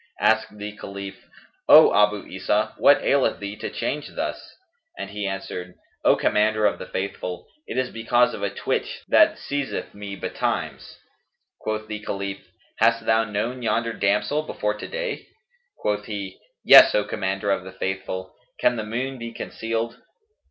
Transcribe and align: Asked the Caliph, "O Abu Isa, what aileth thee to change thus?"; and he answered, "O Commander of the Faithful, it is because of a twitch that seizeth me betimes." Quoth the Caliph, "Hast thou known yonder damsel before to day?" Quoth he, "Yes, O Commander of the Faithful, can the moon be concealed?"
Asked 0.19 0.57
the 0.57 0.75
Caliph, 0.77 1.27
"O 1.69 1.93
Abu 1.93 2.25
Isa, 2.25 2.73
what 2.79 3.03
aileth 3.03 3.37
thee 3.39 3.55
to 3.57 3.69
change 3.69 4.15
thus?"; 4.15 4.55
and 4.97 5.11
he 5.11 5.27
answered, 5.27 5.75
"O 6.03 6.15
Commander 6.15 6.65
of 6.65 6.79
the 6.79 6.87
Faithful, 6.87 7.45
it 7.67 7.77
is 7.77 7.91
because 7.91 8.33
of 8.33 8.41
a 8.41 8.49
twitch 8.49 9.03
that 9.09 9.37
seizeth 9.37 9.93
me 9.93 10.15
betimes." 10.15 10.97
Quoth 11.59 11.87
the 11.87 11.99
Caliph, 11.99 12.39
"Hast 12.79 13.05
thou 13.05 13.25
known 13.25 13.61
yonder 13.61 13.93
damsel 13.93 14.41
before 14.41 14.73
to 14.73 14.87
day?" 14.87 15.27
Quoth 15.77 16.05
he, 16.05 16.39
"Yes, 16.65 16.95
O 16.95 17.03
Commander 17.03 17.51
of 17.51 17.63
the 17.63 17.71
Faithful, 17.71 18.33
can 18.59 18.77
the 18.77 18.83
moon 18.83 19.19
be 19.19 19.31
concealed?" 19.31 19.97